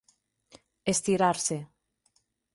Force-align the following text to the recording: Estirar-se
Estirar-se 0.93 1.57